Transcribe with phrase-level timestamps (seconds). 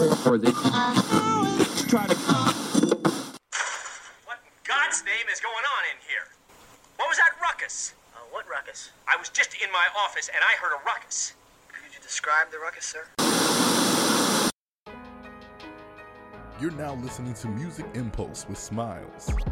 [0.00, 2.14] or they try to.
[4.24, 6.26] What in God's name is going on in here?
[6.96, 7.92] What was that ruckus?
[8.14, 8.92] Uh, what ruckus?
[9.06, 11.34] I was just in my office and I heard a ruckus.
[11.68, 13.04] Could you describe the ruckus, sir?
[16.60, 19.49] You're now listening to Music Mpulse with Smilez.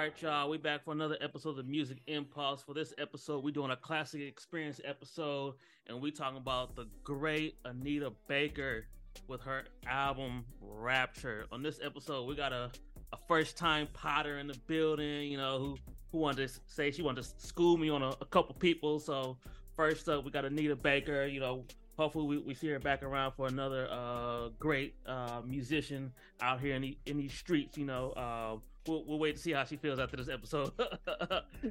[0.00, 0.48] Right, y'all.
[0.48, 2.64] We back for another episode of Music Mpulse.
[2.64, 5.56] For this episode, we're doing a classic experience episode,
[5.88, 8.86] and we talking about the great Anita Baker
[9.28, 11.44] with her album Rapture.
[11.52, 12.70] On this episode, we got a,
[13.12, 15.76] a first time Potter in the building, you know, who
[16.12, 19.00] who wanted to say she wanted to school me on a, a couple people.
[19.00, 19.36] So
[19.76, 21.66] first up, we got Anita Baker, you know,
[21.98, 26.74] hopefully we, we see her back around for another uh, great uh, musician out here
[26.74, 28.12] in, the, in these streets, you know.
[28.12, 30.72] Uh, we'll, we'll wait to see how she feels after this episode.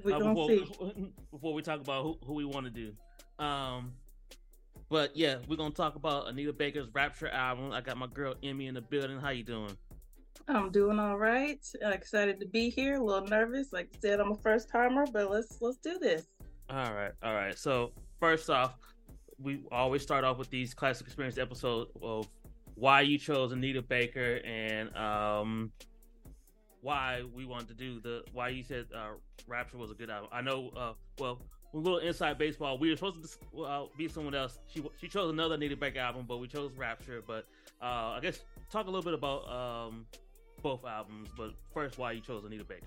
[0.03, 0.65] We uh, before, see.
[1.31, 2.93] before we talk about who, who we want to do.
[3.43, 3.93] Um,
[4.89, 7.71] but yeah, we're gonna talk about Anita Baker's Rapture album.
[7.71, 9.19] I got my girl Emmy in the building.
[9.19, 9.75] How you doing?
[10.47, 11.63] I'm doing all right.
[11.83, 12.95] Uh, excited to be here.
[12.95, 13.71] A little nervous.
[13.71, 16.27] Like I said, I'm a first timer, but let's let's do this.
[16.69, 17.57] All right, all right.
[17.57, 18.75] So first off,
[19.37, 22.27] we always start off with these classic experience episodes of
[22.75, 25.71] why you chose Anita Baker and um
[26.81, 29.09] why we wanted to do the why you said uh,
[29.47, 30.29] Rapture was a good album.
[30.31, 30.71] I know.
[30.75, 31.39] Uh, well,
[31.73, 32.77] a little inside baseball.
[32.77, 34.59] We were supposed to uh, be someone else.
[34.67, 37.21] She she chose another Anita Baker album, but we chose Rapture.
[37.25, 37.45] But
[37.81, 38.39] uh, I guess
[38.71, 40.05] talk a little bit about um
[40.61, 41.29] both albums.
[41.37, 42.85] But first, why you chose Anita Baker?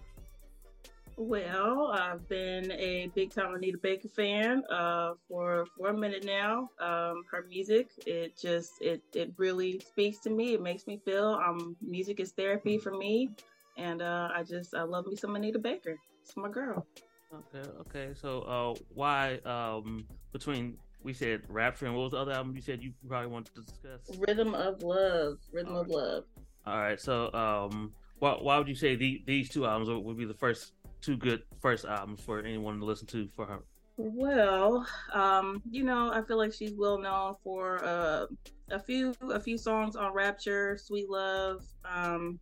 [1.16, 6.70] Well, I've been a big time Anita Baker fan uh, for for a minute now.
[6.80, 10.54] Um, her music, it just it it really speaks to me.
[10.54, 13.30] It makes me feel um music is therapy for me,
[13.76, 15.96] and uh, I just I love me some Anita Baker.
[16.22, 16.86] It's my girl.
[17.32, 18.10] Okay, okay.
[18.14, 22.62] So, uh, why um between we said Rapture and what was the other album you
[22.62, 24.18] said you probably wanted to discuss?
[24.18, 25.38] Rhythm of Love.
[25.52, 26.24] Rhythm of Love.
[26.66, 27.00] All right.
[27.00, 30.72] So, um, why why would you say the, these two albums would be the first
[31.00, 33.60] two good first albums for anyone to listen to for her?
[33.96, 38.26] Well, um, you know, I feel like she's well known for uh,
[38.70, 42.38] a few a few songs on Rapture, Sweet Love, um,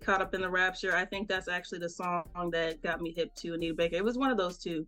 [0.00, 0.94] Caught Up in the Rapture.
[0.94, 3.96] I think that's actually the song that got me hip to Anita Baker.
[3.96, 4.86] It was one of those two.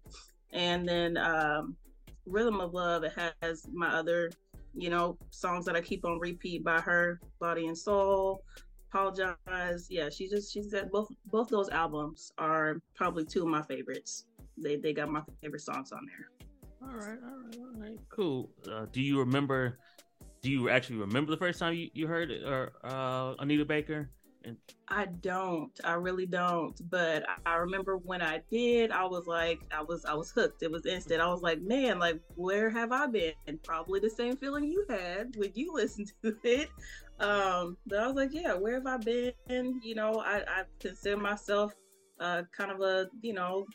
[0.52, 1.76] And then um,
[2.26, 3.12] Rhythm of Love, it
[3.42, 4.30] has my other,
[4.74, 8.42] you know, songs that I keep on repeat by her, Body and Soul,
[8.92, 9.86] Apologize.
[9.88, 14.26] Yeah, she just she's got both both those albums are probably two of my favorites.
[14.58, 16.28] They they got my favorite songs on there.
[16.82, 18.50] All right, all right, all right, cool.
[18.70, 19.78] Uh, do you remember?
[20.42, 24.10] Do you actually remember the first time you, you heard it, or uh, Anita Baker?
[24.88, 25.70] I don't.
[25.84, 26.78] I really don't.
[26.90, 30.62] But I- I remember when I did, I was like, I was, I was hooked.
[30.62, 31.20] It was instant.
[31.20, 33.32] I was like, man, like, where have I been?
[33.46, 36.68] And probably the same feeling you had when you listened to it.
[37.20, 39.80] Um, but I was like, yeah, where have I been?
[39.82, 41.72] You know, I, I consider myself
[42.20, 43.66] uh, kind of a, you know,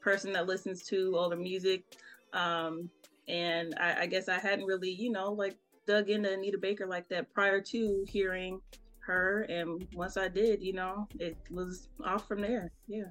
[0.00, 1.84] person that listens to older music.
[2.32, 2.90] Um,
[3.28, 5.56] and I, I guess I hadn't really, you know, like
[5.86, 8.60] dug into Anita Baker like that prior to hearing
[9.06, 13.04] her and once i did you know it was off from there yeah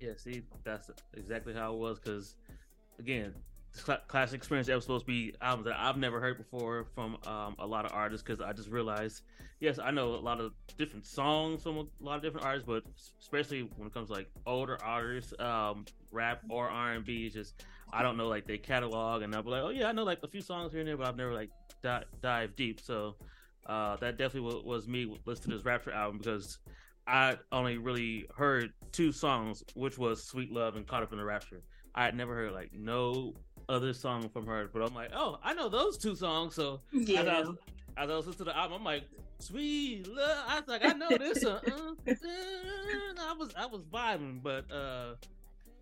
[0.00, 1.98] yeah, see, that's exactly how it was.
[1.98, 2.36] Because
[2.98, 3.34] again,
[4.06, 7.66] classic experience was supposed to be albums that I've never heard before from um, a
[7.66, 8.24] lot of artists.
[8.24, 9.22] Because I just realized,
[9.60, 12.84] yes, I know a lot of different songs from a lot of different artists, but
[13.20, 17.64] especially when it comes to like older artists, um, rap or R and B, just
[17.92, 20.20] I don't know like they catalog, and I'll be like, oh yeah, I know like
[20.22, 21.50] a few songs here and there, but I've never like
[21.82, 22.80] di- dive deep.
[22.80, 23.16] So
[23.68, 26.58] uh, that definitely was, was me listening to this Rapture album because
[27.06, 31.24] I only really heard two songs, which was "Sweet Love" and "Caught Up in the
[31.24, 31.62] Rapture."
[31.94, 33.34] I had never heard like no
[33.68, 36.54] other song from her, but I'm like, oh, I know those two songs.
[36.54, 37.48] So as, I was,
[37.96, 39.04] as I was listening to the album, I'm like,
[39.38, 41.60] "Sweet Love." I was like, I know this song.
[41.66, 42.14] Uh, uh,
[43.20, 45.14] I was I was vibing, but uh,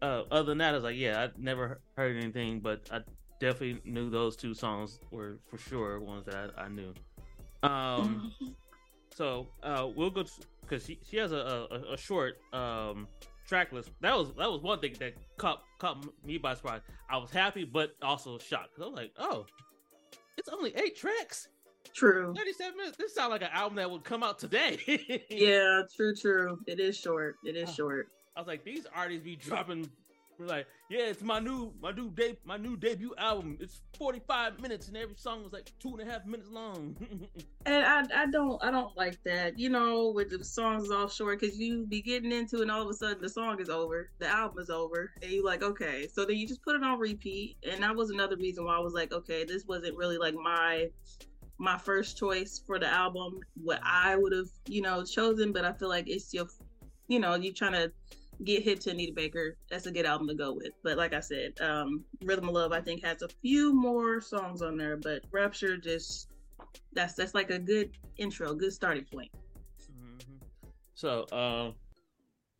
[0.02, 3.00] uh, other than that, I was like, yeah, I never heard anything, but I
[3.40, 6.94] definitely knew those two songs were for sure ones that I, I knew.
[7.66, 8.32] Um,
[9.14, 10.24] so uh, we'll go
[10.62, 13.06] because she she has a, a, a short um
[13.46, 13.90] track list.
[14.00, 16.80] That was that was one thing that caught caught me by surprise.
[17.10, 19.46] I was happy, but also shocked because I was like, oh,
[20.36, 21.48] it's only eight tracks,
[21.94, 22.34] True.
[22.36, 22.96] thirty seven minutes.
[22.96, 24.78] This sounds like an album that would come out today.
[25.30, 26.58] Yeah, true, true.
[26.66, 27.36] It is short.
[27.44, 27.72] It is Ah.
[27.72, 28.08] short.
[28.36, 29.88] I was like, these artists be dropping.
[30.38, 33.56] We're like, yeah, it's my new my new de- my new debut album.
[33.60, 36.96] It's forty five minutes, and every song was like two and a half minutes long.
[37.66, 39.58] And I, I don't, I don't like that.
[39.58, 42.88] You know, with the songs all short, because you be getting into, and all of
[42.88, 46.06] a sudden the song is over, the album is over, and you're like, okay.
[46.06, 48.78] So then you just put it on repeat, and that was another reason why I
[48.78, 50.90] was like, okay, this wasn't really like my
[51.58, 55.52] my first choice for the album, what I would have, you know, chosen.
[55.52, 56.46] But I feel like it's your,
[57.08, 57.92] you know, you trying to
[58.44, 59.56] get hip to Anita Baker.
[59.70, 60.72] That's a good album to go with.
[60.82, 64.62] But like I said, um, Rhythm of Love, I think has a few more songs
[64.62, 66.28] on there, but Rapture just
[66.92, 69.30] that's that's like a good intro, good starting point.
[69.90, 70.40] Mhm.
[70.94, 71.72] So, uh,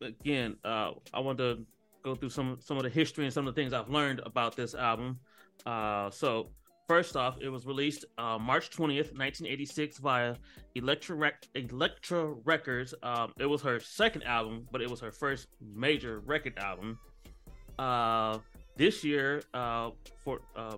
[0.05, 1.65] again, uh, I want to
[2.03, 4.55] go through some some of the history and some of the things I've learned about
[4.55, 5.19] this album.
[5.65, 6.51] Uh, so,
[6.87, 10.35] first off, it was released uh, March twentieth, nineteen eighty six, via
[10.75, 12.93] Elektra Rec- Elektra Records.
[13.03, 16.97] Um, it was her second album, but it was her first major record album.
[17.77, 18.39] Uh,
[18.75, 19.91] this year, uh,
[20.23, 20.77] for uh,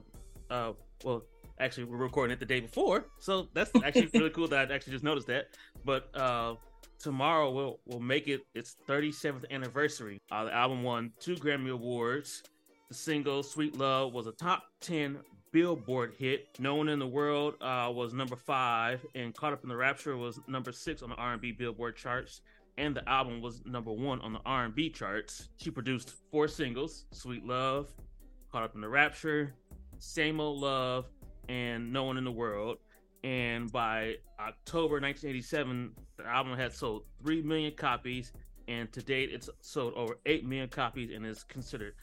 [0.50, 0.74] uh,
[1.04, 1.24] well,
[1.60, 4.94] actually, we're recording it the day before, so that's actually really cool that I actually
[4.94, 5.48] just noticed that.
[5.86, 6.56] But uh,
[7.00, 10.20] tomorrow will will make it its 37th anniversary.
[10.32, 12.44] Uh, the album won two Grammy Awards.
[12.90, 15.20] The single "Sweet Love" was a top 10
[15.52, 16.48] Billboard hit.
[16.60, 20.16] No One in the World uh, was number five, and "Caught Up in the Rapture"
[20.16, 22.42] was number six on the R&B Billboard charts.
[22.78, 25.50] And the album was number one on the R&B charts.
[25.58, 27.92] She produced four singles: "Sweet Love,"
[28.52, 29.54] "Caught Up in the Rapture,"
[29.98, 31.10] "Same Old Love,"
[31.48, 32.78] and "No One in the World."
[33.24, 38.32] And by October 1987, the album had sold 3 million copies,
[38.70, 41.96] and to date, it's sold over 8 million copies and is considered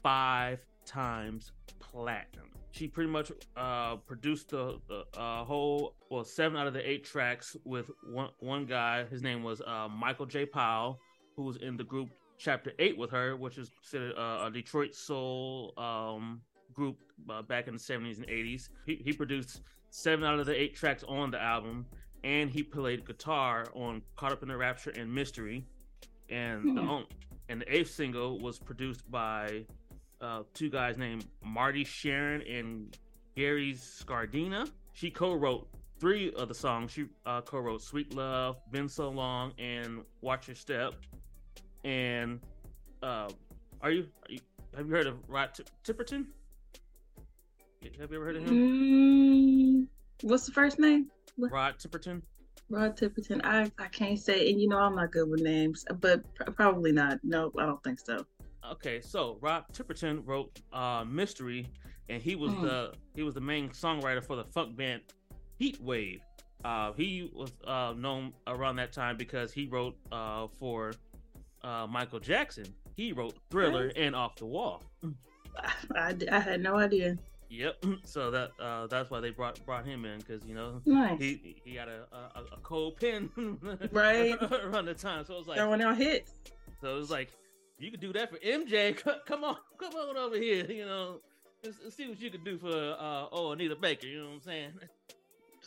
[0.00, 1.50] five times
[1.80, 2.50] platinum.
[2.72, 7.04] She pretty much uh, produced the, the uh, whole, well, seven out of the eight
[7.04, 9.04] tracks with one, one guy.
[9.04, 10.46] His name was uh, Michael J.
[10.46, 11.00] Powell,
[11.36, 14.94] who was in the group Chapter 8 with her, which is considered uh, a Detroit
[14.94, 16.40] Soul um,
[16.72, 16.96] group
[17.28, 18.68] uh, back in the 70s and 80s.
[18.86, 21.84] He, he produced seven out of the eight tracks on the album,
[22.24, 25.66] and he played guitar on "Caught Up in the Rapture" and "Mystery."
[26.30, 26.90] And the Hmm.
[26.90, 27.06] on-
[27.50, 29.66] and the eighth single was produced by
[30.20, 32.96] uh, two guys named Marti Sharron and
[33.36, 34.70] Gary Skardina.
[34.92, 35.68] She co-wrote
[35.98, 36.92] three of the songs.
[36.92, 40.94] She uh, co-wrote "Sweet Love," "Been So Long," and "Watch Your Step."
[41.84, 42.40] And
[43.02, 43.28] uh,
[43.80, 44.40] are you, are you
[44.76, 46.26] have you heard of Rod Tip- Tipperton?
[47.82, 48.58] Have you ever heard of him?
[48.58, 49.86] Mm,
[50.22, 51.10] what's the first name?
[51.38, 52.20] Rod Tipperton.
[52.68, 53.40] Rod Tipperton.
[53.42, 56.92] I I can't say, and you know I'm not good with names, but pr- probably
[56.92, 57.20] not.
[57.22, 58.26] No, I don't think so.
[58.72, 61.66] Okay, so Rob Tipperton wrote uh, "Mystery,"
[62.08, 62.62] and he was Hmm.
[62.62, 65.02] the he was the main songwriter for the funk band
[65.58, 66.20] Heat Wave.
[66.64, 70.92] Uh, he was uh, known around that time because he wrote uh, for
[71.64, 72.66] uh, Michael Jackson.
[72.96, 74.82] He wrote "Thriller" and "Off the Wall."
[75.56, 77.16] I, I, I had no idea.
[77.48, 77.84] Yep.
[78.04, 81.18] So that uh, that's why they brought brought him in because you know Nice.
[81.18, 83.30] he he had a a, a cold pen
[83.90, 84.36] Right.
[84.64, 85.24] around the time.
[85.24, 86.32] So it was like Throwing out hits.
[86.80, 87.30] So it was like,
[87.80, 88.96] you could do that for MJ.
[89.26, 90.64] Come on, come on over here.
[90.70, 91.20] You know,
[91.64, 92.68] let's, let's see what you could do for
[92.98, 94.06] uh oh Anita Baker.
[94.06, 94.70] You know what I'm saying?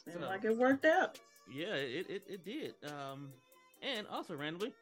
[0.06, 1.20] Seemed So- like it worked out.
[1.54, 2.74] Yeah, it it, it did.
[2.90, 3.30] Um,
[3.82, 4.74] and also randomly,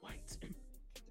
[0.00, 0.36] white.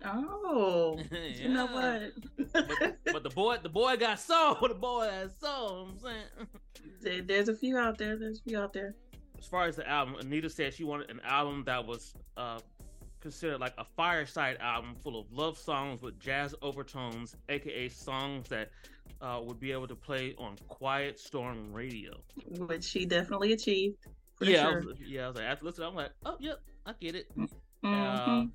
[0.03, 2.11] Oh, you know what?
[2.53, 4.55] But, but the boy, the boy got soul.
[4.61, 5.89] The boy has soul.
[5.89, 6.47] I'm saying.
[7.01, 8.15] There- There's a few out there.
[8.17, 8.95] There's a few out there.
[9.39, 12.59] as far as the album, Anita said she wanted an album that was uh,
[13.25, 18.69] considered like a fireside album full of love songs with jazz overtones, aka songs that
[19.19, 22.11] uh, would be able to play on quiet storm radio.
[22.45, 23.97] Which she definitely achieved.
[24.41, 25.23] Yeah, I was, yeah.
[25.23, 27.25] I was like, after listening, I'm like, oh, yep, I get it.
[27.35, 27.49] Mhm.
[27.83, 28.45] Uh,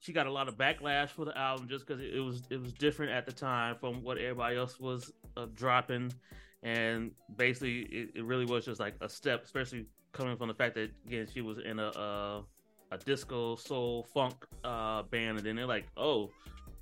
[0.00, 2.60] she got a lot of backlash for the album just because it, it was it
[2.60, 6.12] was different at the time from what everybody else was uh, dropping,
[6.62, 10.74] and basically it, it really was just like a step, especially coming from the fact
[10.74, 12.42] that again she was in a
[12.90, 16.30] a, disco soul funk uh, band, and then they're like, oh,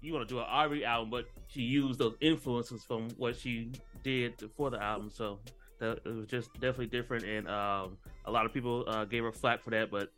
[0.00, 3.72] you want to do an R&B album, but she used those influences from what she
[4.02, 5.38] did for the album, so.
[5.78, 9.30] That, it was just definitely different, and um, a lot of people uh, gave her
[9.30, 9.90] flack for that.
[9.90, 10.10] But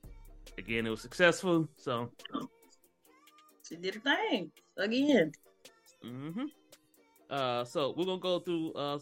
[0.57, 2.13] again, it was successful, so
[3.69, 5.33] she did her thing again.
[6.03, 6.45] hmm
[7.29, 8.99] Uh, so we're gonna go through uh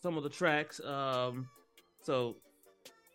[0.00, 0.80] some of the tracks.
[0.80, 1.48] Um,
[2.02, 2.36] so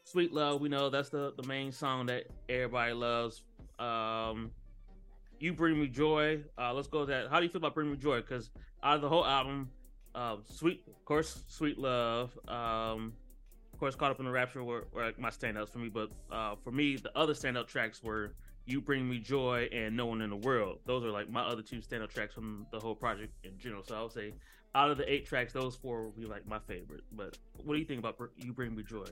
[0.05, 3.41] Sweet Love, we know that's the the main song that everybody loves.
[3.79, 4.51] Um,
[5.39, 6.41] you bring me joy.
[6.57, 7.29] Uh, let's go with that.
[7.29, 8.22] How do you feel about Bring Me Joy?
[8.22, 8.50] Because
[8.83, 9.69] out of the whole album,
[10.15, 12.38] uh, Sweet, of course, Sweet Love.
[12.48, 13.13] Um,
[13.74, 15.89] of course, Caught Up in the Rapture were, were my standouts for me.
[15.89, 20.05] But uh, for me, the other standout tracks were You Bring Me Joy and No
[20.05, 20.79] One in the World.
[20.86, 23.83] Those are like my other two standout tracks from the whole project in general.
[23.83, 24.33] So I would say
[24.75, 27.03] out of the eight tracks, those four would be like my favorite.
[27.12, 29.05] But what do you think about You Bring Me Joy?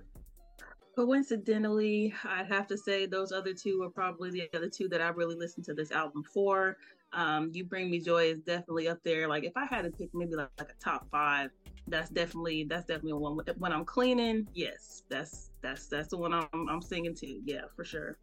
[0.96, 5.08] Coincidentally, I'd have to say those other two were probably the other two that I
[5.10, 6.78] really listened to this album for.
[7.14, 9.28] Um, you Bring Me Joy is definitely up there.
[9.28, 11.50] Like if I had to pick maybe like, like a top five,
[11.88, 13.40] that's definitely that's definitely one.
[13.58, 17.40] When I'm cleaning, yes, that's that's that's the one I'm I'm singing to.
[17.46, 18.18] Yeah, for sure.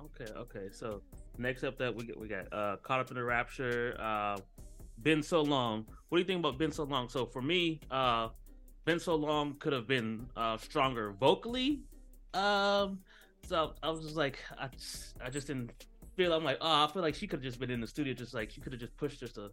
[0.00, 0.68] Okay, okay.
[0.72, 1.02] So
[1.38, 4.36] next up that we get we got uh Caught Up in the Rapture, uh
[5.02, 5.86] Been So Long.
[6.08, 7.08] What do you think about Been So Long?
[7.08, 8.28] So for me, uh
[8.86, 11.80] Been So Long could have been uh stronger vocally.
[12.34, 13.00] Um
[13.44, 15.72] so I was just like I just, I just didn't
[16.16, 18.14] feel I'm like, oh, I feel like she could have just been in the studio
[18.14, 19.50] just like she could have just pushed just a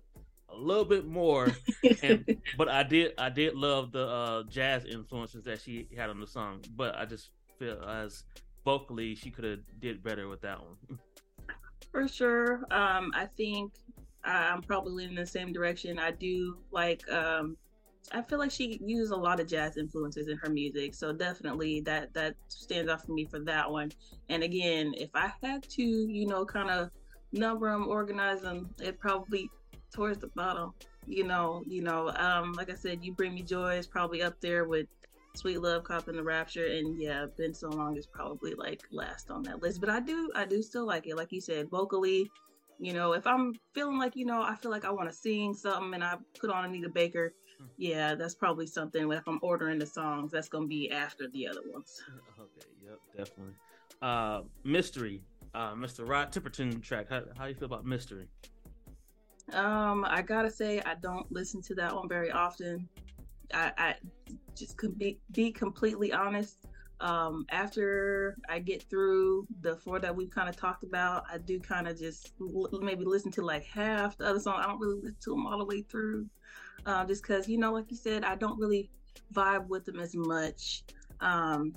[0.49, 1.49] a little bit more
[2.03, 6.19] and but I did I did love the uh jazz influences that she had on
[6.19, 8.25] the song, but I just feel as
[8.63, 10.99] vocally she could have did better with that one.
[11.91, 12.63] For sure.
[12.71, 13.73] Um, I think
[14.23, 15.97] I'm probably in the same direction.
[15.97, 17.07] I do like.
[17.09, 17.57] Um,
[18.11, 21.81] I feel like she uses a lot of jazz influences in her music, so definitely
[21.81, 23.91] that that stands out for me for that one.
[24.29, 26.89] And again, if I had to, you know, kind of
[27.31, 29.49] number them, organize them, it probably
[29.93, 30.73] towards the bottom.
[31.07, 34.39] You know, you know, um, like I said, you bring me joy is probably up
[34.41, 34.87] there with
[35.35, 39.31] Sweet Love, Cop in the Rapture, and yeah, Been So Long is probably like last
[39.31, 39.81] on that list.
[39.81, 41.17] But I do, I do still like it.
[41.17, 42.29] Like you said, vocally,
[42.79, 45.53] you know, if I'm feeling like, you know, I feel like I want to sing
[45.53, 47.33] something and I put on Anita Baker,
[47.77, 49.11] yeah, that's probably something.
[49.11, 52.01] If I'm ordering the songs, that's gonna be after the other ones.
[52.39, 53.53] Okay, yep, definitely.
[54.01, 55.23] Uh, Mystery,
[55.55, 56.07] uh, Mr.
[56.07, 57.07] Rod Tipperton track.
[57.09, 58.27] How, how you feel about Mystery?
[59.53, 62.87] Um, I gotta say, I don't listen to that one very often.
[63.53, 63.95] I, I
[64.55, 66.57] just could be, be completely honest.
[66.99, 71.59] Um, after I get through the four that we've kind of talked about, I do
[71.59, 74.55] kind of just l- maybe listen to like half the other song.
[74.57, 76.27] I don't really listen to them all the way through,
[76.85, 78.89] uh, just because you know, like you said, I don't really
[79.33, 80.83] vibe with them as much.
[81.19, 81.73] Um,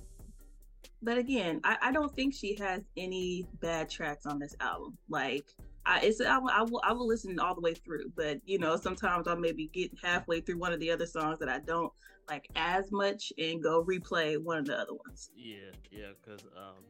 [1.02, 4.96] but again, I, I don't think she has any bad tracks on this album.
[5.08, 5.46] Like
[5.84, 8.76] I, it's I, I will I will listen all the way through, but you know
[8.76, 11.92] sometimes I'll maybe get halfway through one of the other songs that I don't
[12.28, 15.30] like as much and go replay one of the other ones.
[15.36, 16.82] Yeah, yeah, because um,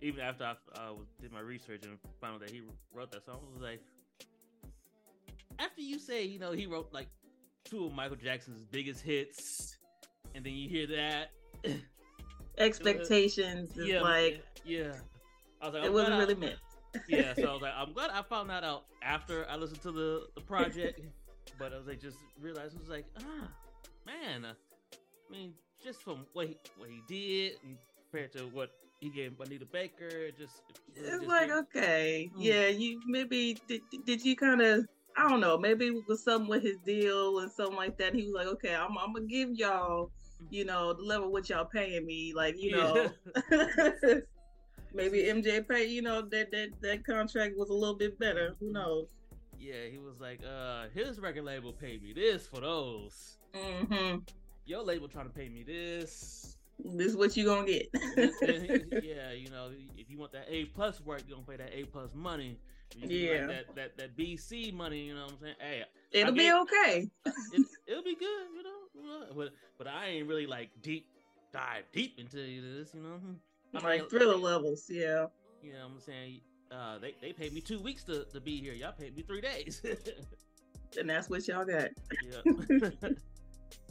[0.00, 2.62] even after I uh, did my research and found that he
[2.92, 3.80] wrote that song, I was like,
[5.58, 7.08] after you say, you know, he wrote like
[7.70, 9.76] two of Michael Jackson's biggest hits,
[10.34, 11.30] and then you hear that,
[12.58, 14.92] Expectations is yeah, like yeah,
[15.62, 16.56] I was like, it wasn't glad I- really meant.
[17.08, 19.92] yeah, so I was like, I'm glad I found that out after I listened to
[19.92, 21.00] the the project,
[21.58, 23.48] but I was like, just realized I was like, ah,
[24.04, 27.52] man, I mean, just from what he, what he did
[28.10, 30.62] compared to what he gave Anita Baker, just
[30.94, 32.42] It's just like okay, Mm.
[32.44, 34.86] yeah, you maybe did, did you kind of
[35.16, 38.14] I don't know, maybe it was something with his deal and something like that.
[38.14, 40.10] He was like, okay, I'm, I'm gonna give y'all,
[40.50, 43.10] you know, the level what y'all paying me, like you know.
[44.94, 48.56] maybe MJ pay, you know, that that that contract was a little bit better.
[48.60, 49.06] Who knows?
[49.60, 53.36] yeah, he was like, uh, his record label paid me this for those.
[53.54, 54.18] Mm-hmm.
[54.64, 56.56] Your label trying to pay me this.
[56.82, 57.88] This is what you gonna get.
[59.02, 61.84] Yeah, you know, if you want that A plus work, you're gonna pay that A
[61.84, 62.58] plus money.
[62.96, 63.30] Yeah.
[63.32, 65.54] like that, that that BC money, you know what I'm saying?
[65.60, 67.08] Hey, It'll be okay.
[67.26, 68.62] it, it'll be good, you
[69.02, 69.26] know.
[69.36, 71.06] But but I ain't really like deep
[71.52, 73.20] dive deep into this, you know.
[73.74, 75.26] I mean, Like thriller levels, yeah.
[75.62, 76.40] You know what I'm saying?
[76.70, 78.72] Uh, they they paid me two weeks to, to be here.
[78.72, 79.82] Y'all paid me three days.
[80.98, 81.90] And that's what y'all got.
[82.28, 82.40] yeah.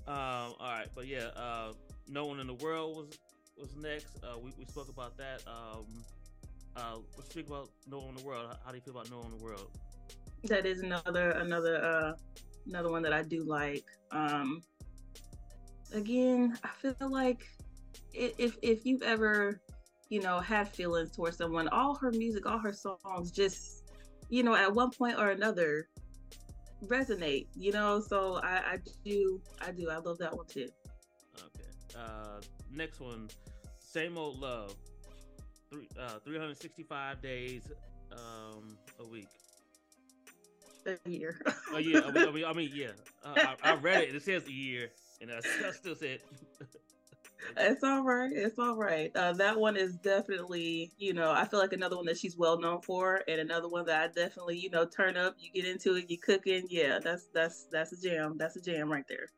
[0.08, 0.54] um.
[0.60, 1.28] All right, but yeah.
[1.36, 1.72] Uh,
[2.10, 3.20] no one in the world was
[3.58, 4.22] was next.
[4.22, 5.42] Uh, we we spoke about that.
[5.48, 5.86] Um.
[6.80, 8.48] Uh, let's speak about no one in the world.
[8.48, 9.70] How, how do you feel about no one in the world?
[10.44, 12.14] That is another another uh
[12.66, 13.84] another one that I do like.
[14.12, 14.62] Um
[15.94, 17.46] again, I feel like
[18.14, 19.60] if if you've ever,
[20.10, 23.84] you know, had feelings towards someone, all her music, all her songs just,
[24.30, 25.90] you know, at one point or another
[26.86, 28.00] resonate, you know.
[28.00, 30.70] So I, I do I do I love that one too.
[31.36, 31.98] Okay.
[31.98, 32.40] Uh,
[32.72, 33.28] next one,
[33.80, 34.74] same old love.
[35.70, 37.64] Three uh 365 days
[38.12, 39.28] um a week.
[40.86, 41.40] A year.
[41.72, 42.88] Oh yeah, I mean, I mean, I mean yeah.
[43.24, 44.16] Uh, I, I read it.
[44.16, 44.90] It says a year.
[45.22, 46.24] and that's still it.
[47.58, 48.32] It's all right.
[48.34, 49.16] It's all right.
[49.16, 52.60] Uh, that one is definitely, you know, I feel like another one that she's well
[52.60, 55.36] known for, and another one that I definitely, you know, turn up.
[55.40, 56.68] You get into it, you cooking.
[56.70, 58.36] Yeah, that's that's that's a jam.
[58.38, 59.30] That's a jam right there.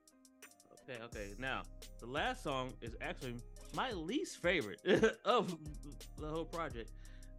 [0.84, 1.34] Okay, okay.
[1.38, 1.62] Now,
[2.00, 3.36] the last song is actually
[3.76, 4.80] my least favorite
[5.26, 5.56] of
[6.20, 6.90] the whole project.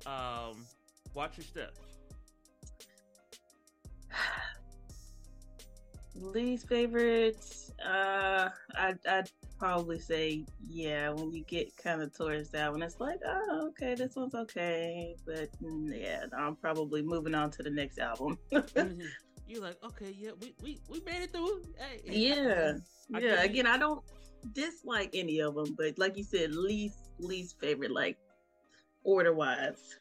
[0.07, 0.67] Um,
[1.15, 1.75] Watch Your Step.
[6.15, 7.43] Least favorite,
[7.83, 11.09] uh, I I'd probably say yeah.
[11.11, 15.17] When you get kind of towards that one, it's like, oh, okay, this one's okay,
[15.25, 18.37] but mm, yeah, I'm probably moving on to the next album.
[18.51, 21.63] You're like, okay, yeah, we we, we made it through.
[21.79, 22.75] Hey, yeah,
[23.15, 23.37] I yeah.
[23.37, 24.03] can't- Again, I don't
[24.53, 28.19] dislike any of them, but like you said, least least favorite, like
[29.05, 29.97] order wise.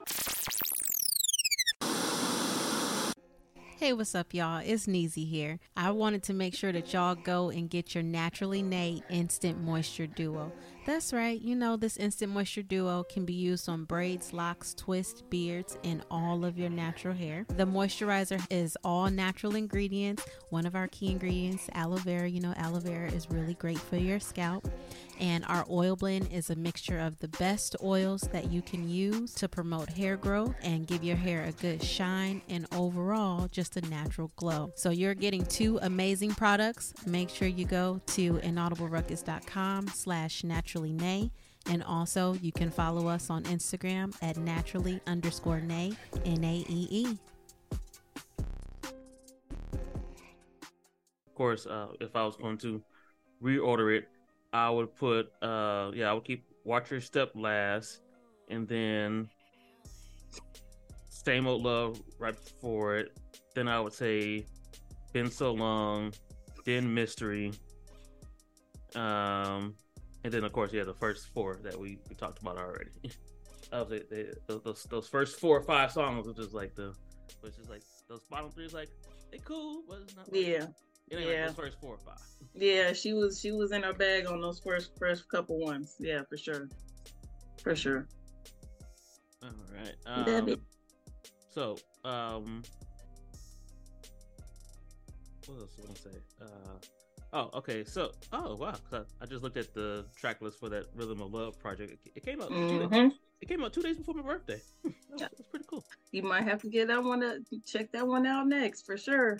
[3.77, 4.62] Hey, what's up, y'all?
[4.63, 5.60] It's Neezy here.
[5.75, 10.05] I wanted to make sure that y'all go and get your Naturally Nate Instant Moisture
[10.05, 10.51] Duo.
[10.83, 15.21] That's right, you know, this Instant Moisture Duo can be used on braids, locks, twists,
[15.21, 17.45] beards, and all of your natural hair.
[17.50, 20.25] The moisturizer is all natural ingredients.
[20.50, 22.27] One of our key ingredients, aloe vera.
[22.27, 24.67] You know, aloe vera is really great for your scalp.
[25.19, 29.35] And our oil blend is a mixture of the best oils that you can use
[29.35, 33.81] to promote hair growth and give your hair a good shine and overall just a
[33.81, 34.71] natural glow.
[34.75, 36.95] So you're getting two amazing products.
[37.05, 41.30] Make sure you go to inaudibleraucous.com slash naturally nay.
[41.68, 45.92] And also you can follow us on Instagram at naturally underscore nay,
[46.25, 47.18] N-A-E-E.
[51.28, 52.82] Of course, uh, if I was going to
[53.44, 54.08] reorder it,
[54.54, 58.00] I would put, uh, yeah, I would keep Watch Your Step last,
[58.50, 59.30] and then
[61.10, 63.18] Same Old Love right before it.
[63.56, 64.46] Then I would say
[65.12, 66.13] Been So Long,
[66.66, 67.51] then Mystery,
[68.96, 69.75] um,
[70.24, 72.92] and then of course, yeah, the first four that we, we talked about already.
[73.74, 76.94] Would say they, those those first four or five songs, which is like the,
[77.40, 78.90] which is like those bottom three is like
[79.31, 80.29] they cool, but it's not.
[80.31, 80.66] Like, Yeah,
[81.10, 81.46] it ain't yeah.
[81.46, 82.20] like those first four or five.
[82.53, 82.92] yeah.
[82.92, 85.96] She was she was in her bag on those first first couple ones.
[86.00, 86.68] Yeah, for sure,
[87.64, 88.07] for sure.
[89.42, 89.96] All right.
[90.05, 90.57] Um,
[91.51, 92.62] so, um,
[95.48, 96.20] what else was I gonna say?
[96.42, 96.77] Uh,
[97.33, 97.83] oh, okay.
[97.83, 101.33] So, oh wow, I, I just looked at the track list for that Rhythm of
[101.33, 101.91] Love project.
[102.05, 102.50] It, it came out.
[102.50, 103.11] Two days, Mhm.
[103.41, 104.61] it came out two days before my birthday.
[104.83, 105.27] That's, Yeah.
[105.50, 105.83] pretty cool.
[106.11, 109.39] You might have to get that one to check that one out next for sure.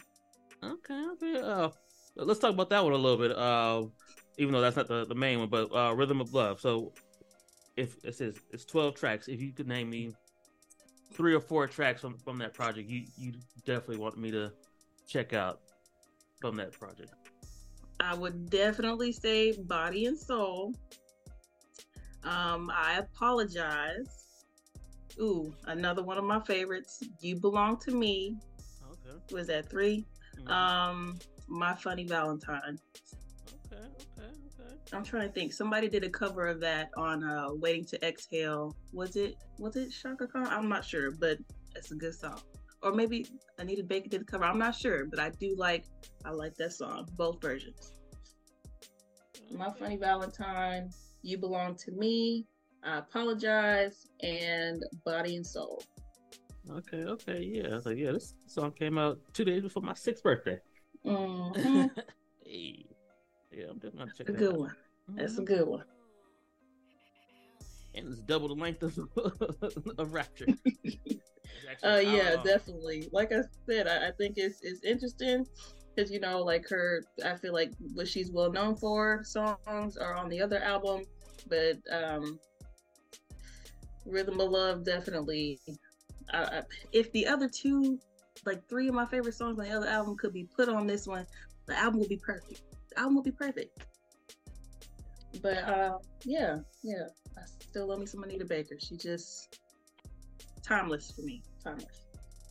[0.64, 1.42] Okay, okay.
[1.42, 1.70] Uh,
[2.16, 3.36] let's talk about that one a little bit.
[3.36, 3.86] Uh,
[4.38, 6.60] even though that's not the, the main one, but uh, Rhythm of Love.
[6.60, 6.94] So,
[7.78, 10.14] if it says it's twelve tracks, if you could name me
[11.14, 13.34] three or four tracks from, from that project, you you
[13.66, 14.52] definitely want me to
[15.08, 15.60] check out
[16.40, 17.12] from that project.
[18.02, 20.74] I would definitely say body and soul.
[22.24, 24.28] Um, I apologize.
[25.20, 27.04] Ooh, another one of my favorites.
[27.20, 28.38] You belong to me.
[28.92, 29.18] Okay.
[29.34, 30.06] Was that 3
[30.38, 30.50] Mhm.
[30.50, 32.80] Um, my funny Valentine.
[33.66, 33.84] okay.
[33.84, 34.28] Okay.
[34.60, 34.76] Okay.
[34.94, 35.54] I'm trying to think.
[35.54, 38.76] Somebody did a cover of that on uh Waiting to Exhale.
[38.94, 40.48] Was it was it Chaka Khan?
[40.48, 41.38] I'm not sure, but
[41.76, 42.40] it's a good song.
[42.84, 43.26] Or maybe
[43.60, 44.44] Anita Baker did the cover.
[44.46, 45.86] I'm not sure, but I do like
[46.26, 47.92] I like that song, both versions.
[49.52, 50.90] My Funny Valentine,
[51.22, 52.46] You Belong to Me,
[52.84, 55.84] I Apologize, and Body and Soul.
[56.70, 57.04] Okay.
[57.04, 57.44] Okay.
[57.44, 57.80] Yeah.
[57.82, 60.58] So yeah, this song came out two days before my sixth birthday.
[61.06, 61.92] Mhm.
[62.46, 62.86] hey.
[63.52, 64.60] Yeah, I'm definitely gonna check a good out.
[64.60, 64.76] one.
[65.10, 65.46] That's a Mhm.
[65.46, 65.84] good one.
[67.94, 68.98] and it's double the length of,
[69.98, 70.48] of Rapture.
[71.84, 73.10] Uh, yeah, definitely.
[73.12, 75.46] Like I said, I, I think it's it's interesting
[75.96, 80.16] because you know, like her, I feel like what she's well known for songs are
[80.16, 81.06] on the other album,
[81.50, 82.40] but um,
[84.06, 85.60] Rhythm of Love definitely.
[86.34, 88.00] I, I, if the other two,
[88.46, 91.08] like three of my favorite songs on the other album, could be put on this
[91.08, 91.26] one,
[91.66, 92.62] the album would be perfect.
[92.90, 93.86] The album would be perfect.
[95.42, 98.76] But uh, yeah, yeah, I still love me some Anita Baker.
[98.80, 99.60] She just
[100.62, 101.42] timeless for me.
[101.64, 101.86] Timeless.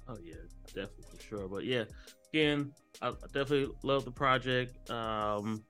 [0.09, 0.35] Oh yeah,
[0.66, 1.49] definitely for sure.
[1.49, 1.85] But yeah,
[2.33, 4.90] again, I definitely love the project.
[4.90, 5.62] Um,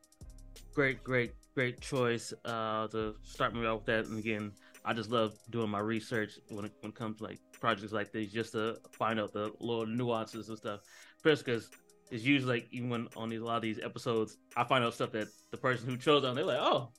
[0.75, 4.07] great, great, great choice uh, to start me off with that.
[4.07, 4.53] And again,
[4.85, 8.13] I just love doing my research when it, when it comes to like projects like
[8.13, 10.81] these, just to find out the little nuances and stuff.
[11.23, 11.69] First, because
[12.11, 14.95] it's usually like even when on these, a lot of these episodes, I find out
[14.95, 16.91] stuff that the person who chose them, they're like, oh,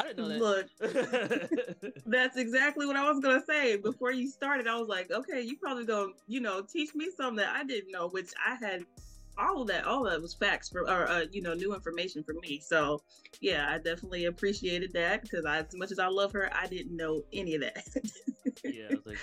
[0.00, 0.70] I didn't know that.
[1.80, 4.66] Look, that's exactly what I was gonna say before you started.
[4.66, 7.92] I was like, okay, you probably gonna, you know, teach me something that I didn't
[7.92, 8.84] know, which I had
[9.38, 12.22] all of that, all of that was facts for, or uh, you know, new information
[12.22, 12.60] for me.
[12.60, 13.02] So,
[13.40, 17.22] yeah, I definitely appreciated that because as much as I love her, I didn't know
[17.32, 17.84] any of that.
[18.64, 19.18] yeah, it's like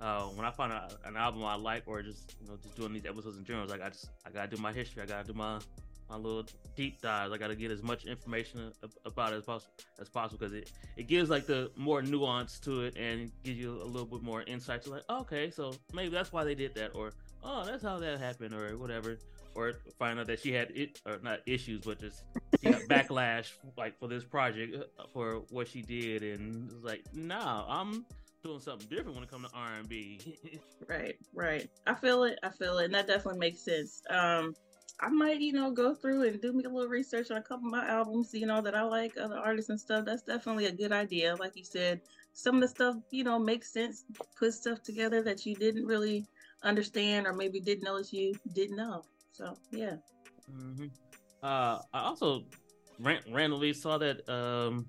[0.00, 2.92] uh, when I find a, an album I like, or just you know, just doing
[2.92, 5.02] these episodes in general, like I just I gotta do my history.
[5.02, 5.58] I gotta do my
[6.08, 6.44] my little
[6.76, 7.32] deep dives.
[7.32, 8.72] I gotta get as much information
[9.04, 12.82] about it as possible as possible because it it gives like the more nuance to
[12.82, 16.32] it and gives you a little bit more insight to like okay, so maybe that's
[16.32, 19.18] why they did that, or oh, that's how that happened, or whatever.
[19.54, 22.24] Or find out that she had it, or not issues, but just
[22.60, 27.04] she got backlash like for this project uh, for what she did, and it's like,
[27.14, 28.04] nah, I'm
[28.44, 30.20] doing something different when it comes to R and B.
[30.88, 31.68] Right, right.
[31.86, 32.38] I feel it.
[32.44, 34.02] I feel it, and that definitely makes sense.
[34.08, 34.54] Um,
[34.98, 37.66] I might, you know, go through and do me a little research on a couple
[37.66, 40.06] of my albums, you know, that I like, other artists and stuff.
[40.06, 41.36] That's definitely a good idea.
[41.36, 42.00] Like you said,
[42.32, 44.04] some of the stuff, you know, makes sense.
[44.38, 46.26] Put stuff together that you didn't really
[46.62, 49.04] understand, or maybe didn't know that you didn't know.
[49.32, 49.96] So, yeah.
[50.50, 50.86] hmm
[51.42, 52.44] Uh, I also
[52.98, 54.86] ran- randomly saw that um,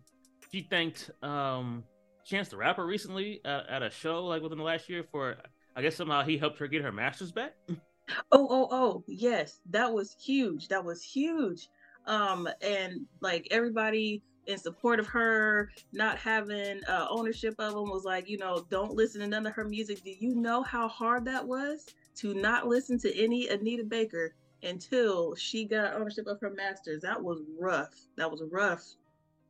[0.52, 1.84] she thanked um,
[2.26, 5.36] Chance the Rapper recently uh, at a show like within the last year for
[5.76, 7.54] I guess somehow he helped her get her master's back.
[8.32, 10.68] Oh, oh, oh, yes, that was huge.
[10.70, 11.70] That was huge.
[12.06, 18.06] Um, and like everybody in support of her not having uh, ownership of them was
[18.06, 20.04] like, you know, don't listen to none of her music.
[20.04, 21.86] Do you know how hard that was
[22.18, 27.02] to not listen to any Anita Baker until she got ownership of her masters?
[27.02, 27.94] That was rough.
[28.16, 28.86] That was rough.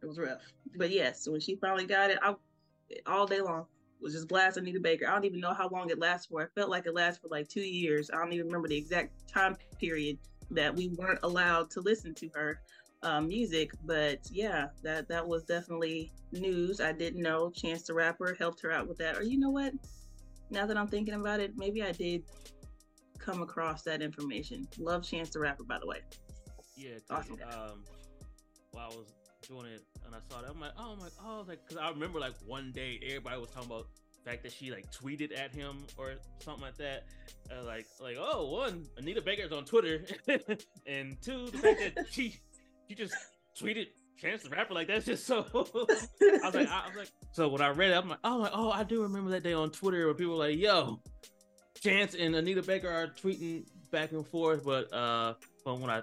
[0.02, 0.42] It was rough.
[0.78, 2.36] But yes, when she finally got it, I
[3.06, 3.66] all day long
[4.02, 5.08] was just blast Anita Baker.
[5.08, 6.42] I don't even know how long it lasted for.
[6.42, 8.10] I felt like it lasted for like two years.
[8.12, 10.18] I don't even remember the exact time period
[10.52, 12.60] that we weren't allowed to listen to her
[13.04, 13.72] um, music.
[13.86, 16.80] But yeah, that that was definitely news.
[16.80, 19.18] I didn't know Chance the Rapper helped her out with that.
[19.18, 19.74] Or you know what?
[20.50, 22.24] Now that I'm thinking about it, maybe I did
[23.20, 24.68] come across that information.
[24.78, 26.00] Love Chance the Rapper, by the way.
[26.76, 27.38] Yeah, Awesome.
[27.52, 27.84] um,
[28.72, 29.08] while I was
[29.48, 32.20] doing it and I saw that, I'm like, oh my, oh, like, because I remember
[32.20, 33.88] like one day everybody was talking about
[34.24, 37.06] the fact that she like tweeted at him or something like that.
[37.66, 40.06] Like, like, oh, one, Anita Baker's on Twitter,
[40.86, 42.36] and two, the fact that she
[42.88, 43.16] she just
[43.60, 45.46] tweeted Chance the Rapper like that's just so.
[45.54, 48.38] I was like, I, I was like, so when I read it, I'm like, oh,
[48.38, 51.02] like, oh, I do remember that day on Twitter where people were like, yo,
[51.82, 55.34] Chance and Anita Baker are tweeting back and forth, but uh,
[55.64, 56.02] but when I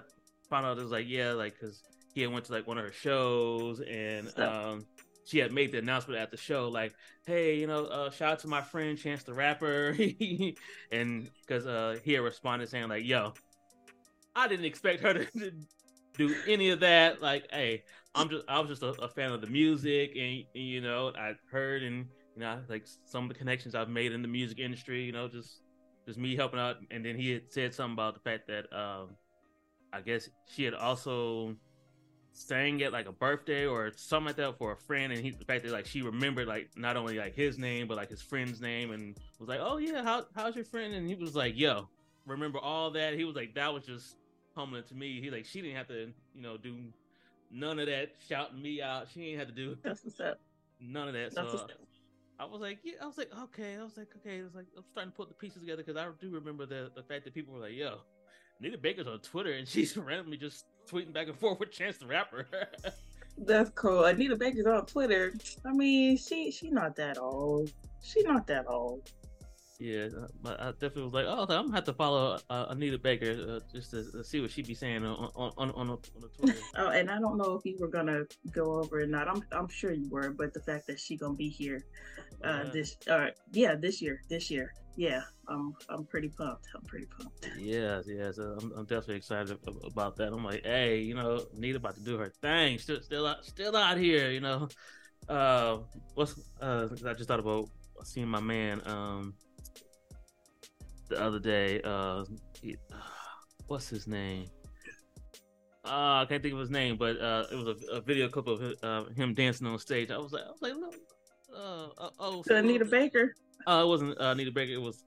[0.49, 1.81] found out, it was like, yeah, like because
[2.15, 4.85] he had went to like one of her shows and um,
[5.25, 6.93] she had made the announcement at the show, like,
[7.25, 9.97] hey, you know, uh, shout out to my friend Chance the Rapper,
[10.91, 13.33] and because uh, he had responded saying like, yo,
[14.35, 15.51] I didn't expect her to, to
[16.17, 17.21] do any of that.
[17.21, 20.63] Like, hey, I'm just I was just a, a fan of the music, and, and,
[20.63, 24.21] you know, I heard and you know, like some of the connections I've made in
[24.21, 25.61] the music industry, you know, just
[26.05, 26.77] just me helping out.
[26.91, 29.15] And then he had said something about the fact that um,
[29.91, 31.55] I guess she had also
[32.37, 35.45] sang at like a birthday or something like that for a friend, and he the
[35.45, 38.59] fact that like she remembered like not only like his name but like his friend's
[38.61, 40.93] name, and was like, oh yeah, how how's your friend?
[40.93, 41.87] And he was like, yo,
[42.25, 43.13] remember all that?
[43.13, 44.17] He was like, that was just
[44.55, 45.21] humbling to me.
[45.21, 46.75] He like she didn't have to you know do
[47.51, 49.07] none of that shouting me out.
[49.13, 50.39] She ain't had to do That's what's up.
[50.79, 51.33] none of that.
[51.33, 51.67] That's so.
[52.37, 54.83] I was like, yeah, I was like, okay, I was like, okay, it's like I'm
[54.91, 57.53] starting to put the pieces together because I do remember the the fact that people
[57.53, 57.99] were like, yo,
[58.59, 62.07] Anita Baker's on Twitter and she's randomly just tweeting back and forth with Chance the
[62.07, 62.47] Rapper.
[63.37, 64.05] That's cool.
[64.05, 65.33] Anita Baker's on Twitter.
[65.65, 67.71] I mean, she she not that old.
[68.01, 69.11] She not that old.
[69.79, 70.07] yeah,
[70.41, 73.59] but I definitely was like, oh, I'm gonna have to follow uh, Anita Baker uh,
[73.73, 76.59] just to, to see what she be saying on on on on, on the Twitter.
[76.77, 79.27] Oh, and I don't know if you were gonna go over or not.
[79.27, 81.83] I'm I'm sure you were, but the fact that she gonna be here,
[82.43, 86.65] uh, Uh, this uh yeah this year this year yeah I'm I'm pretty pumped.
[86.75, 87.49] I'm pretty pumped.
[87.57, 90.33] Yes, yes, uh, I'm, I'm definitely excited about that.
[90.33, 92.77] I'm like, hey, you know, Nita about to do her thing.
[92.79, 94.31] Still, still out, still out here.
[94.31, 94.67] You know,
[95.29, 95.79] uh,
[96.15, 97.69] what's uh, I just thought about
[98.03, 99.33] seeing my man um
[101.09, 101.81] the other day.
[101.83, 102.23] Uh,
[102.61, 102.77] he-
[103.67, 104.45] what's his name?
[105.85, 108.47] Uh, I can't think of his name, but uh, it was a, a video clip
[108.47, 110.09] of uh, him dancing on stage.
[110.09, 110.95] I was like, I was like, look,
[111.55, 113.35] uh, uh, oh, So Anita Baker.
[113.67, 114.73] Uh, it wasn't uh, Anita Baker.
[114.73, 115.03] It was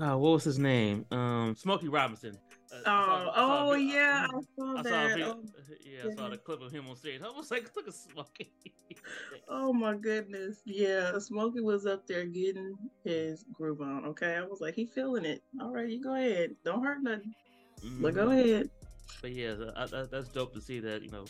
[0.00, 1.06] uh, what was his name?
[1.10, 2.36] Um, Smokey Robinson.
[2.72, 5.08] Uh, I saw- Oh I oh yeah, I I saw that.
[5.14, 5.44] video, Oh,
[5.84, 7.20] yeah, I saw the clip of him on stage.
[7.22, 8.52] I was like, look at Smokey.
[9.48, 11.16] oh my goodness, yeah.
[11.18, 12.74] Smokey was up there getting
[13.04, 14.04] his groove on.
[14.06, 15.42] Okay, I was like, he feeling it.
[15.60, 16.56] All right, you go ahead.
[16.64, 17.32] Don't hurt nothing.
[18.00, 18.32] But go Mhm.
[18.40, 18.70] ahead.
[19.22, 21.24] But yeah, uh, that's dope to see that you know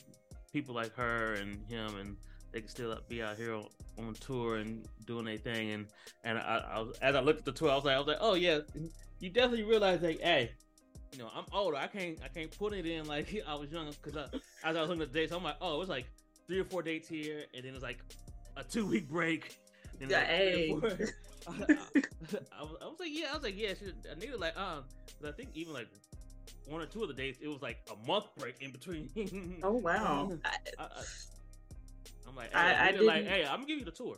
[0.53, 2.17] people like her and him and
[2.55, 3.67] they can still be out here on,
[3.99, 5.73] on tour and doing their thing.
[5.73, 5.87] And
[6.23, 8.07] and I, I was, as I looked at the tour, I was like, I was
[8.07, 8.61] like, oh yeah,
[9.19, 10.53] you definitely realize like, hey,
[11.13, 11.77] you know, I'm older.
[11.77, 14.81] I can't I can't put it in like I was young because I, as I
[14.81, 16.07] was looking at the dates, I'm like, oh, it was like
[16.47, 17.99] three or four dates here, and then it's like
[18.57, 19.59] a two week break.
[20.01, 20.77] And Yeah, like hey.
[21.47, 24.57] I, I- was, I was like, yeah, I was like, yeah, she, I needed like,
[24.57, 24.85] um,
[25.27, 25.89] I think even like
[26.67, 29.11] one or two of the dates, it was like a month break in between.
[29.63, 30.33] Oh wow.
[30.45, 30.87] I, I,
[32.29, 34.17] I'm like, hey, I- I, I like, didn't- hey, I'm gonna give you the tour.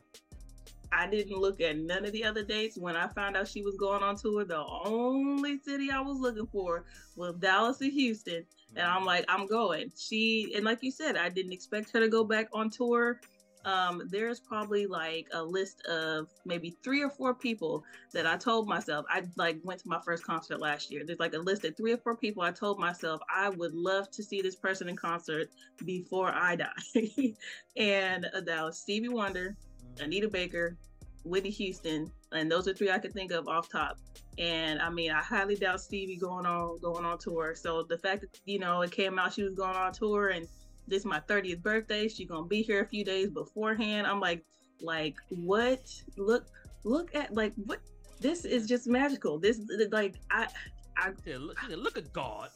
[0.93, 2.79] I didn't look at none of the other dates.
[2.79, 6.47] When I found out she was going on tour, the only city I was looking
[6.47, 6.85] for
[7.17, 8.47] was Dallas and Houston.
[8.77, 9.07] And I'm mm-hmm.
[9.07, 9.91] like, I'm going.
[9.97, 13.21] She and like you said, I didn't expect her to go back on tour.
[13.67, 18.69] Um, there's probably like a list of maybe three or four people that I told
[18.69, 21.05] myself I like went to my first concert last year.
[21.05, 24.09] There's like a list of three or four people I told myself I would love
[24.13, 25.51] to see this person in concert
[25.85, 26.71] before I die.
[27.77, 29.57] and uh, that was Stevie Wonder,
[30.01, 30.77] Anita Baker,
[31.25, 33.99] Whitney Houston, and those are three I could think of off top.
[34.39, 37.57] And I mean, I highly doubt Stevie going on going on tour.
[37.57, 40.47] So the fact that you know it came out she was going on tour, and
[40.87, 44.07] this is my 30th birthday, she gonna be here a few days beforehand.
[44.07, 44.45] I'm like,
[44.81, 45.81] like what?
[46.17, 46.47] Look,
[46.85, 47.81] look at like what?
[48.21, 49.39] This is just magical.
[49.39, 50.47] This like I.
[50.47, 52.49] She said, look, said, look at God.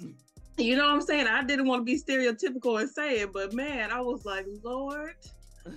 [0.57, 1.27] You know what I'm saying?
[1.27, 5.15] I didn't want to be stereotypical and say it, but man, I was like, Lord,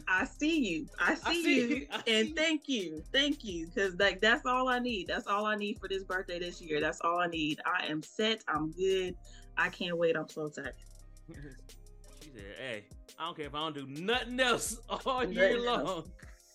[0.08, 0.88] I see you.
[1.00, 1.68] I see, I see you.
[1.68, 1.88] you.
[1.92, 2.36] I and see you.
[2.36, 3.04] thank you.
[3.12, 3.68] Thank you.
[3.76, 5.08] Cause like that's all I need.
[5.08, 6.80] That's all I need for this birthday this year.
[6.80, 7.60] That's all I need.
[7.66, 8.44] I am set.
[8.48, 9.16] I'm good.
[9.58, 10.16] I can't wait.
[10.16, 10.74] I'm so excited.
[12.60, 12.86] hey,
[13.20, 16.04] I don't care if I don't do nothing else all year Nothing long.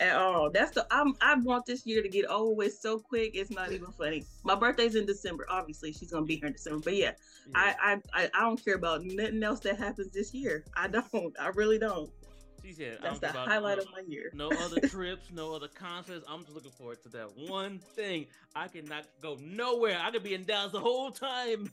[0.00, 0.48] At all.
[0.48, 3.32] That's the I'm I want this year to get over with so quick.
[3.34, 4.24] It's not even funny.
[4.44, 5.44] My birthday's in December.
[5.50, 6.80] Obviously, she's gonna be here in December.
[6.84, 7.10] But yeah,
[7.56, 7.74] I,
[8.14, 10.64] I I I don't care about nothing else that happens this year.
[10.76, 11.34] I don't.
[11.40, 12.08] I really don't.
[12.64, 14.30] she said, That's the highlight no, of my year.
[14.34, 16.24] no other trips, no other concerts.
[16.28, 18.26] I'm just looking forward to that one thing.
[18.54, 19.98] I cannot go nowhere.
[20.00, 21.72] I could be in Dallas the whole time,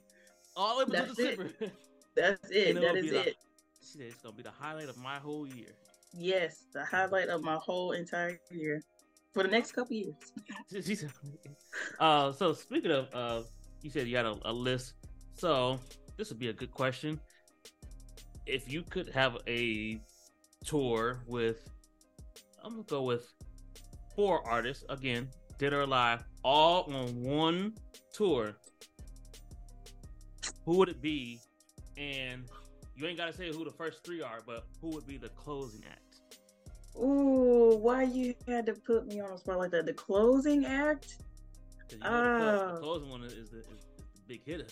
[0.55, 1.37] all the way until it.
[1.37, 1.53] December.
[2.15, 2.73] That's it.
[2.75, 3.35] that is That it'll is be the- it.
[3.85, 5.67] She said it's gonna be the highlight of my whole year.
[6.17, 8.81] Yes, the highlight of my whole entire year
[9.33, 10.15] for the next couple years.
[10.83, 11.11] She said,
[11.99, 13.41] uh, so speaking of, uh,
[13.83, 14.93] you said you had a, a list.
[15.35, 15.79] So
[16.17, 17.19] this would be a good question.
[18.47, 19.99] If you could have a
[20.65, 21.69] tour with,
[22.63, 23.31] I'm gonna go with
[24.15, 27.75] four artists again, dead or alive, all on one
[28.13, 28.55] tour.
[30.65, 31.39] Who would it be?
[31.97, 32.45] And
[32.95, 35.83] you ain't gotta say who the first three are, but who would be the closing
[35.89, 36.01] act?
[36.97, 39.85] Ooh, why you had to put me on the spot like that?
[39.85, 41.15] The closing act?
[41.91, 42.73] you know the, clo- Ah.
[42.73, 44.67] the closing one is the, is, is the big hitter.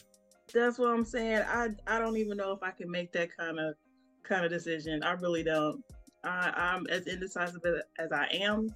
[0.54, 1.44] That's what I'm saying.
[1.48, 3.76] I I don't even know if I can make that kind of
[4.24, 5.04] kind of decision.
[5.04, 5.84] I really don't.
[6.24, 8.74] I, I'm as indecisive as- as I am.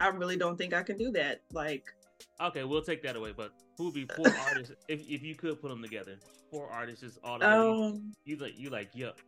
[0.00, 1.40] I really don't think I can do that.
[1.52, 1.92] Like,
[2.40, 3.32] Okay, we'll take that away.
[3.36, 6.16] But who would be four artists if, if you could put them together?
[6.50, 7.64] Four artists, just all together.
[7.64, 9.18] you- um, you like you like yup.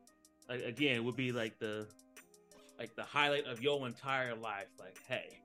[0.49, 1.87] Like again, would be like the
[2.79, 4.67] like the highlight of your entire life.
[4.79, 5.39] Like, hey,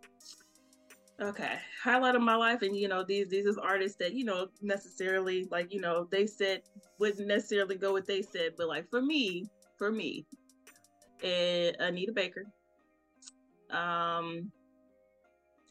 [1.22, 4.48] okay, highlight of my life, and you know these these is artists that you know
[4.62, 6.62] necessarily like you know they said
[7.00, 9.46] wouldn't necessarily go what they said, but like for me,
[9.78, 10.26] for me,
[11.24, 12.46] and Anita Baker.
[13.70, 14.52] Um,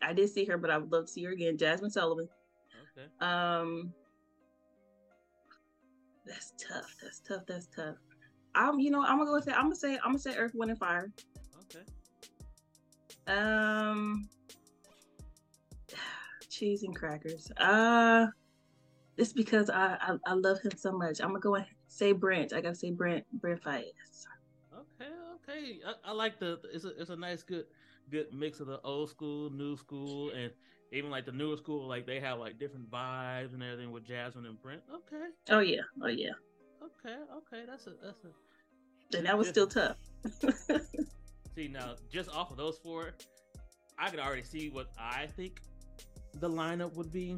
[0.05, 1.57] I did see her, but I would love to see her again.
[1.57, 2.29] Jazmine Sullivan.
[2.97, 3.93] okay, Um,
[6.27, 6.95] that's tough.
[7.03, 7.43] That's tough.
[7.47, 7.97] That's tough.
[8.55, 9.57] I'm, you know, I'm gonna go with that.
[9.57, 11.11] I'm gonna say, I'm gonna say Earth, Wind, and Fire.
[11.61, 11.85] okay.
[13.27, 14.29] Um,
[16.49, 17.51] cheese and crackers.
[17.57, 18.27] Uh,
[19.17, 21.21] it's because I, I, I love him so much.
[21.21, 22.53] I'm gonna go and say Brent.
[22.53, 24.27] I gotta say Brent, Brent Faiyaz.
[24.73, 25.81] Okay, okay.
[25.87, 27.67] I, I like the it's a it's a nice good
[28.11, 30.51] good mix of the old school, new school, and
[30.93, 31.87] even like the newer school.
[31.87, 34.83] Like they have like different vibes and everything with Jazmine and Brent.
[34.93, 36.33] Okay, Oh yeah, oh yeah.
[36.83, 37.65] okay, okay.
[37.67, 39.17] That's a that's a.
[39.17, 39.97] And that was still tough.
[41.57, 43.13] See now, just off of those four,
[43.99, 45.61] I could already see what I think
[46.41, 47.37] the lineup would be.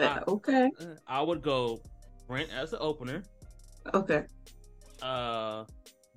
[0.00, 1.80] Uh, okay, Uh, I would go
[2.26, 3.22] Brent as the opener,
[3.94, 4.24] okay.
[5.02, 5.64] uh,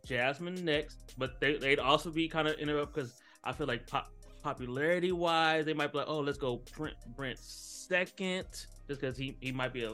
[0.08, 3.14] Jazmine next, but they they'd also be kind of interrupt because
[3.48, 4.12] I feel like pop,
[4.44, 8.46] popularity wise, they might be like, oh, let's go Brent Brent second,
[8.88, 9.94] just because he he might be a,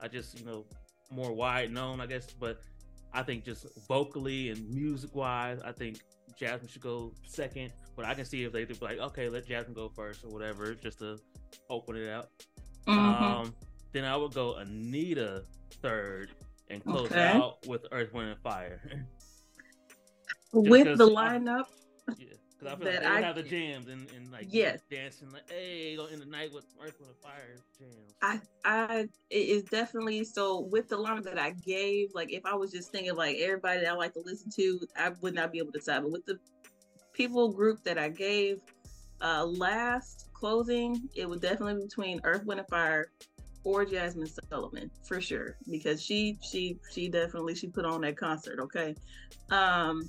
[0.00, 0.66] I just you know
[1.10, 2.60] more wide known, I guess, but
[3.14, 6.00] I think just vocally and music wise, I think
[6.38, 7.72] Jazmine should go second.
[7.96, 10.74] But I can see if they do like, okay, let Jazmine go first or whatever,
[10.74, 11.18] just to
[11.70, 12.28] open it out.
[12.86, 13.20] Mhm.
[13.22, 13.54] Um,
[13.92, 15.44] then I would go Anita
[15.82, 16.30] third
[16.68, 17.28] and close Okay.
[17.28, 19.06] out with Earth, Wind, and Fire.
[20.52, 21.66] With the lineup.
[22.58, 24.80] Because I feel that like they would I have the jams and, and like Yes.
[24.90, 28.14] dancing like hey go in the night with Earth Wind and Fire jams.
[28.20, 32.54] I I it is definitely so with the lineup that I gave, like if I
[32.54, 35.58] was just thinking like everybody that I like to listen to, I would not be
[35.58, 36.02] able to decide.
[36.02, 36.38] But with the
[37.12, 38.58] people group that I gave,
[39.20, 43.12] uh last closing, it would definitely be between Earth, Wind and Fire
[43.64, 45.56] or Jazmine Sullivan for sure.
[45.70, 48.96] Because she she she definitely she put on that concert, okay.
[49.50, 50.08] Um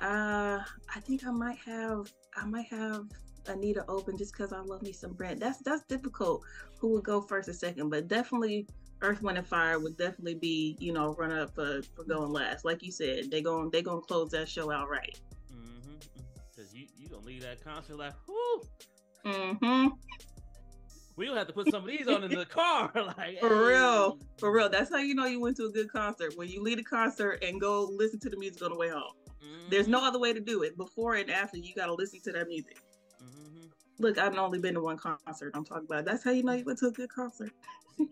[0.00, 0.60] uh
[0.94, 3.06] I think I might have I might have
[3.46, 5.40] Anita open just because I love me some Brent.
[5.40, 6.42] That's that's difficult
[6.78, 8.66] who would go first or second, but definitely
[9.02, 12.64] Earth, Wind, and Fire would definitely be, you know, run up for, for going last.
[12.64, 15.18] Like you said, they going they gonna close that show out right.
[15.52, 15.96] Mm-hmm.
[16.50, 18.62] Because you you gonna leave that concert like whoo.
[19.26, 19.88] Mm-hmm.
[21.16, 24.18] We gonna have to put some of these on in the car, like For real,
[24.38, 24.68] for real.
[24.68, 27.44] That's how you know you went to a good concert when you leave a concert
[27.44, 29.12] and go listen to the music on the way home.
[29.70, 30.76] There's no other way to do it.
[30.76, 32.78] Before and after, you got to listen to that music.
[33.22, 33.70] Mhm.
[33.98, 35.52] Look, I've only been to one concert.
[35.54, 36.04] I'm talking about.
[36.04, 37.52] That's how you know you went to a good concert.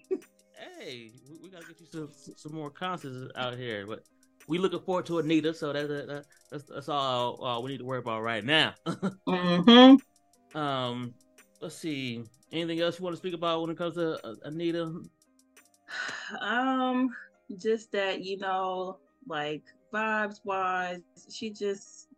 [0.79, 4.05] Hey, we, we gotta get you some some more concerts out here, but
[4.47, 7.85] we looking forward to Anita, so that's that, that's that's all uh, we need to
[7.85, 8.75] worry about right now.
[9.27, 10.59] Mm-hmm.
[10.59, 11.14] um,
[11.61, 14.92] let's see, anything else you want to speak about when it comes to uh, Anita?
[16.40, 17.14] Um,
[17.59, 21.00] just that you know, like vibes wise,
[21.31, 22.09] she just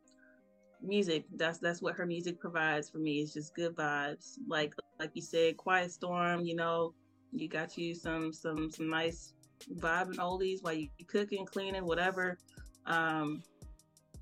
[0.83, 1.25] music.
[1.37, 3.21] That's that's what her music provides for me.
[3.21, 4.39] It's just good vibes.
[4.47, 6.45] Like like you said, Quiet Storm.
[6.45, 6.95] You know,
[7.33, 9.35] you got you some some some nice
[9.77, 12.39] vibing oldies while you cooking, cleaning, whatever.
[12.87, 13.43] Um,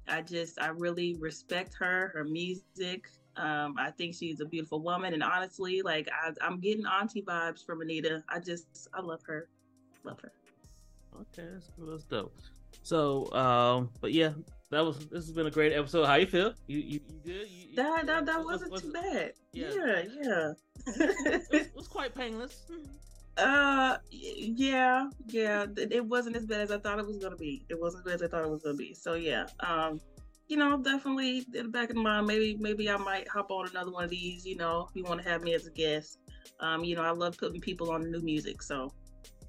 [0.08, 3.08] I just I really respect her, her music.
[3.36, 7.64] Um, I think she's a beautiful woman, and honestly, like I, I'm getting auntie vibes
[7.64, 8.22] from Anita.
[8.28, 9.48] I just I love her,
[10.04, 10.32] love her.
[11.20, 11.86] Okay, that's cool.
[11.86, 12.34] That's dope.
[12.83, 14.33] So, um, but yeah,
[14.71, 16.07] that was this has been a great episode.
[16.07, 16.55] How you feel?
[16.66, 17.49] You you, you good?
[17.51, 19.33] You, you- That that, that was- wasn't was- too bad.
[19.53, 19.71] yeah.
[19.75, 20.53] Yeah, yeah.
[20.87, 22.64] It was, it was quite painless.
[23.38, 25.66] uh, yeah, yeah.
[25.77, 27.64] It it wasn't as bad as I thought it was gonna be.
[27.68, 28.95] It wasn't as bad as I thought it was gonna be.
[28.95, 30.01] So yeah, um,
[30.49, 33.68] you know, definitely in the back of the mind, maybe maybe I might hop on
[33.68, 34.45] another one of these.
[34.45, 36.18] You know, if you want to have me as a guest.
[36.61, 38.62] Um, you know, I love putting people on new music.
[38.62, 38.92] So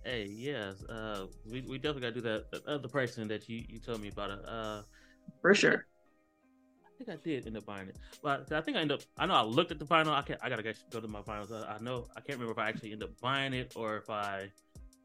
[0.03, 2.51] Hey, yes, uh, we, we definitely gotta do that.
[2.51, 4.81] The other person that you, you told me about it, uh,
[5.41, 5.85] for sure.
[6.85, 7.97] I think I did end up buying it.
[8.21, 9.05] But I think I ended up.
[9.17, 10.13] I know I looked at the final.
[10.13, 10.39] I can't.
[10.43, 11.51] I gotta go go to my finals.
[11.51, 12.07] I, I know.
[12.15, 14.51] I can't remember if I actually ended up buying it or if I at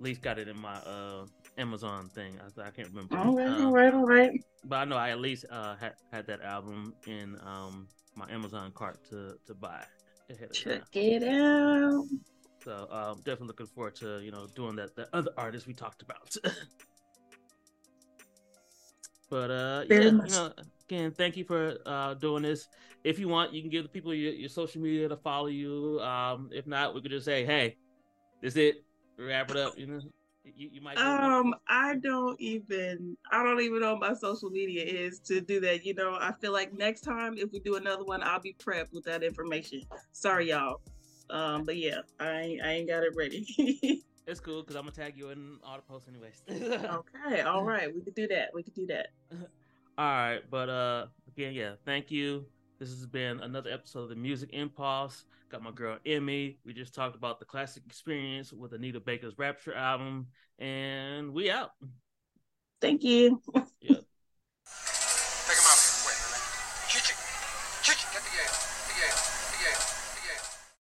[0.01, 2.39] least got it in my uh Amazon thing.
[2.41, 3.17] I, I can't remember.
[3.17, 4.45] All right, Um, all right, all right.
[4.65, 8.73] But I know I at least uh had, had that album in um my Amazon
[8.73, 9.85] cart to to buy
[10.31, 10.83] ahead of time.
[10.83, 12.07] Check it out.
[12.65, 16.03] So um, definitely looking forward to you know doing that the other artists we talked
[16.03, 16.37] about.
[19.31, 20.53] but uh, yeah, you know,
[20.89, 22.69] again, thank you for uh, doing this.
[23.05, 26.01] If you want, you can give the people your, your social media to follow you.
[26.01, 27.77] Um, if not, we could just say, hey,
[28.43, 28.85] this it.
[29.19, 29.77] Wrap it up.
[29.77, 30.01] You know,
[30.45, 30.97] you, you might.
[30.99, 35.61] Um, I don't even I don't even know what my social media is to do
[35.61, 35.85] that.
[35.85, 38.93] You know, I feel like next time if we do another one, I'll be prepped
[38.93, 39.83] with that information.
[40.13, 40.81] Sorry, y'all.
[41.31, 44.03] Um, but yeah, I ain't, I ain't got it ready.
[44.27, 46.43] it's cool because I'm gonna tag you in all the posts anyways.
[46.51, 48.51] okay, all right, we could do that.
[48.55, 49.09] We could do that.
[49.99, 52.47] All right, but uh again, yeah, thank you.
[52.79, 55.25] This has been another episode of the Music Mpulse.
[55.51, 56.59] Got my girl Emmy.
[56.65, 60.29] We just talked about the classic experience with Anita Baker's Rapture album,
[60.61, 61.71] and we out.
[62.81, 63.43] Thank you.
[63.81, 63.97] Yeah.